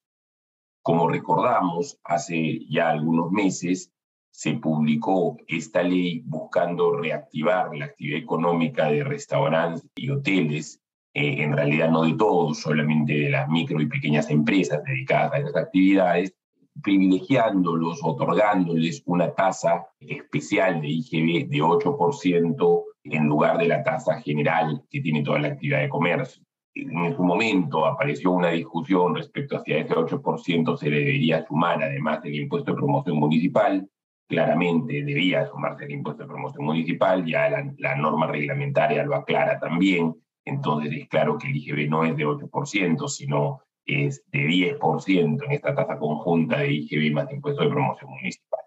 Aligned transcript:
Como 0.80 1.08
recordamos, 1.08 1.98
hace 2.04 2.64
ya 2.70 2.88
algunos 2.88 3.30
meses 3.30 3.90
se 4.34 4.54
publicó 4.54 5.36
esta 5.46 5.84
ley 5.84 6.20
buscando 6.26 6.96
reactivar 6.96 7.72
la 7.76 7.84
actividad 7.84 8.18
económica 8.18 8.90
de 8.90 9.04
restaurantes 9.04 9.88
y 9.94 10.10
hoteles, 10.10 10.80
eh, 11.14 11.36
en 11.44 11.52
realidad 11.52 11.88
no 11.88 12.02
de 12.02 12.14
todos, 12.14 12.58
solamente 12.58 13.12
de 13.12 13.30
las 13.30 13.48
micro 13.48 13.80
y 13.80 13.86
pequeñas 13.86 14.28
empresas 14.30 14.82
dedicadas 14.82 15.34
a 15.34 15.38
esas 15.38 15.54
actividades, 15.54 16.34
privilegiándolos, 16.82 18.00
otorgándoles 18.02 19.04
una 19.06 19.32
tasa 19.32 19.86
especial 20.00 20.80
de 20.80 20.88
IGB 20.88 21.48
de 21.48 21.62
8% 21.62 22.84
en 23.04 23.26
lugar 23.26 23.56
de 23.56 23.68
la 23.68 23.84
tasa 23.84 24.20
general 24.20 24.82
que 24.90 25.00
tiene 25.00 25.22
toda 25.22 25.38
la 25.38 25.48
actividad 25.48 25.82
de 25.82 25.88
comercio. 25.88 26.42
En 26.74 27.14
su 27.14 27.22
momento 27.22 27.86
apareció 27.86 28.32
una 28.32 28.50
discusión 28.50 29.14
respecto 29.14 29.56
a 29.56 29.62
si 29.62 29.72
a 29.74 29.78
ese 29.78 29.94
8% 29.94 30.76
se 30.76 30.90
le 30.90 30.98
debería 30.98 31.46
sumar, 31.46 31.80
además 31.80 32.20
del 32.20 32.34
impuesto 32.34 32.72
de 32.72 32.78
promoción 32.78 33.16
municipal. 33.16 33.88
Claramente 34.26 35.04
debía 35.04 35.46
sumarse 35.46 35.84
el 35.84 35.92
impuesto 35.92 36.22
de 36.22 36.28
promoción 36.28 36.64
municipal, 36.64 37.24
ya 37.26 37.50
la, 37.78 37.94
norma 37.96 38.26
reglamentaria 38.26 39.04
lo 39.04 39.14
aclara 39.14 39.58
también. 39.58 40.14
Entonces 40.44 40.92
es 40.92 41.08
claro 41.08 41.36
que 41.38 41.48
el 41.48 41.56
IGB 41.56 41.88
no 41.88 42.04
es 42.04 42.16
de 42.16 42.26
8%, 42.26 43.08
sino 43.08 43.60
es 43.84 44.24
de 44.30 44.46
10% 44.46 45.44
en 45.44 45.52
esta 45.52 45.74
tasa 45.74 45.98
conjunta 45.98 46.58
de 46.58 46.72
IGB 46.72 47.12
más 47.12 47.30
impuesto 47.30 47.62
de 47.62 47.70
promoción 47.70 48.10
municipal. 48.10 48.60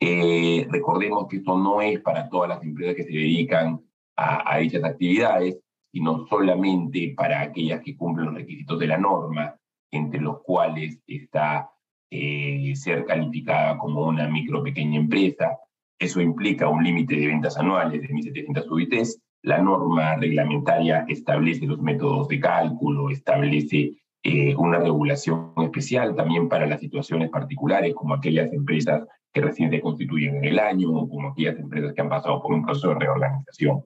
Eh, 0.00 0.66
recordemos 0.70 1.26
que 1.28 1.38
esto 1.38 1.58
no 1.58 1.82
es 1.82 2.00
para 2.00 2.28
todas 2.28 2.48
las 2.48 2.62
empresas 2.62 2.94
que 2.94 3.04
se 3.04 3.10
dedican 3.10 3.80
a, 4.16 4.54
a, 4.54 4.58
dichas 4.58 4.84
actividades, 4.84 5.58
sino 5.92 6.26
solamente 6.26 7.12
para 7.16 7.42
aquellas 7.42 7.82
que 7.82 7.96
cumplen 7.96 8.26
los 8.26 8.34
requisitos 8.36 8.78
de 8.78 8.86
la 8.86 8.96
norma, 8.96 9.56
entre 9.90 10.20
los 10.20 10.42
cuales 10.42 11.02
está 11.06 11.70
eh, 12.10 12.72
ser 12.74 13.04
calificada 13.04 13.78
como 13.78 14.06
una 14.06 14.28
micro 14.28 14.62
pequeña 14.62 14.98
empresa. 14.98 15.56
Eso 15.98 16.20
implica 16.20 16.68
un 16.68 16.82
límite 16.82 17.16
de 17.16 17.28
ventas 17.28 17.56
anuales 17.58 18.00
de 18.02 18.08
1.700 18.08 18.70
UITs. 18.70 19.20
La 19.42 19.58
norma 19.58 20.16
reglamentaria 20.16 21.04
establece 21.08 21.66
los 21.66 21.80
métodos 21.80 22.28
de 22.28 22.40
cálculo, 22.40 23.10
establece 23.10 23.92
eh, 24.22 24.54
una 24.56 24.78
regulación 24.78 25.52
especial 25.58 26.14
también 26.14 26.48
para 26.48 26.66
las 26.66 26.80
situaciones 26.80 27.30
particulares, 27.30 27.94
como 27.94 28.14
aquellas 28.14 28.52
empresas 28.52 29.06
que 29.32 29.40
recién 29.40 29.70
se 29.70 29.80
constituyen 29.80 30.36
en 30.36 30.44
el 30.44 30.58
año, 30.58 30.90
o 30.90 31.08
como 31.08 31.28
aquellas 31.28 31.58
empresas 31.58 31.94
que 31.94 32.00
han 32.00 32.08
pasado 32.08 32.42
por 32.42 32.52
un 32.52 32.64
proceso 32.64 32.88
de 32.88 32.96
reorganización. 32.96 33.84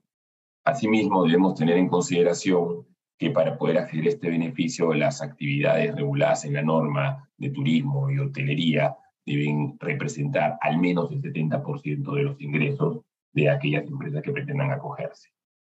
Asimismo, 0.64 1.25
debemos 1.25 1.55
tener 1.55 1.77
en 1.77 1.89
consideración 1.89 2.86
que 3.18 3.30
para 3.30 3.56
poder 3.56 3.78
acceder 3.78 4.06
a 4.06 4.08
este 4.10 4.30
beneficio, 4.30 4.92
las 4.94 5.22
actividades 5.22 5.94
reguladas 5.94 6.44
en 6.44 6.54
la 6.54 6.62
norma 6.62 7.28
de 7.36 7.50
turismo 7.50 8.10
y 8.10 8.18
hotelería 8.18 8.96
deben 9.24 9.76
representar 9.78 10.58
al 10.60 10.78
menos 10.78 11.10
el 11.12 11.22
70% 11.22 12.14
de 12.14 12.22
los 12.22 12.40
ingresos 12.40 13.00
de 13.32 13.50
aquellas 13.50 13.86
empresas 13.86 14.22
que 14.22 14.32
pretendan 14.32 14.70
acogerse. 14.70 15.30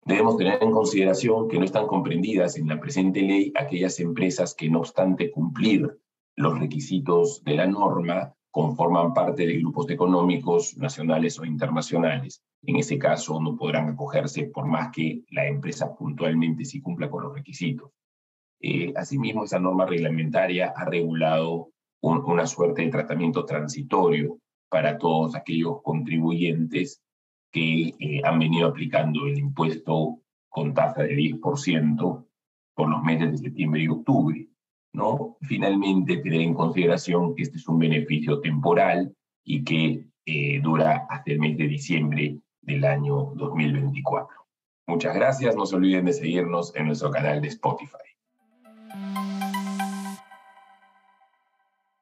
Debemos 0.03 0.37
tener 0.37 0.61
en 0.61 0.71
consideración 0.71 1.47
que 1.47 1.57
no 1.57 1.65
están 1.65 1.87
comprendidas 1.87 2.57
en 2.57 2.67
la 2.67 2.79
presente 2.79 3.21
ley 3.21 3.51
aquellas 3.55 3.99
empresas 3.99 4.53
que, 4.53 4.69
no 4.69 4.79
obstante 4.79 5.31
cumplir 5.31 5.99
los 6.35 6.59
requisitos 6.59 7.43
de 7.43 7.55
la 7.55 7.65
norma, 7.65 8.35
conforman 8.55 9.13
parte 9.13 9.45
de 9.45 9.57
grupos 9.57 9.89
económicos 9.89 10.77
nacionales 10.77 11.37
o 11.37 11.43
internacionales. 11.43 12.41
En 12.63 12.77
ese 12.77 12.97
caso, 12.97 13.37
no 13.41 13.57
podrán 13.57 13.89
acogerse 13.89 14.45
por 14.45 14.65
más 14.65 14.93
que 14.93 15.25
la 15.31 15.45
empresa 15.45 15.93
puntualmente 15.93 16.63
sí 16.63 16.79
cumpla 16.79 17.09
con 17.09 17.23
los 17.23 17.33
requisitos. 17.33 17.91
Eh, 18.61 18.93
asimismo, 18.95 19.43
esa 19.43 19.59
norma 19.59 19.85
reglamentaria 19.85 20.71
ha 20.73 20.85
regulado 20.85 21.71
un, 22.01 22.23
una 22.23 22.47
suerte 22.47 22.83
de 22.83 22.91
tratamiento 22.91 23.43
transitorio 23.43 24.39
para 24.69 24.97
todos 24.97 25.35
aquellos 25.35 25.81
contribuyentes 25.83 27.01
que 27.51 27.93
eh, 27.99 28.21
han 28.23 28.39
venido 28.39 28.69
aplicando 28.69 29.27
el 29.27 29.37
impuesto 29.37 30.21
con 30.47 30.73
tasa 30.73 31.03
de 31.03 31.13
10% 31.13 32.25
por 32.73 32.89
los 32.89 33.03
meses 33.03 33.31
de 33.31 33.49
septiembre 33.49 33.83
y 33.83 33.89
octubre. 33.89 34.47
¿No? 34.95 35.37
Finalmente, 35.41 36.17
tener 36.17 36.41
en 36.41 36.53
consideración 36.53 37.35
que 37.35 37.43
este 37.43 37.57
es 37.57 37.67
un 37.67 37.79
beneficio 37.79 38.39
temporal 38.39 39.13
y 39.43 39.63
que 39.63 40.07
eh, 40.25 40.59
dura 40.61 41.05
hasta 41.09 41.31
el 41.31 41.39
mes 41.39 41.57
de 41.57 41.67
diciembre 41.67 42.39
del 42.61 42.83
año 42.85 43.31
2024. 43.35 44.35
Muchas 44.87 45.15
gracias, 45.15 45.55
no 45.55 45.65
se 45.65 45.75
olviden 45.75 46.05
de 46.05 46.13
seguirnos 46.13 46.75
en 46.75 46.87
nuestro 46.87 47.11
canal 47.11 47.41
de 47.41 47.49
Spotify. 47.49 48.14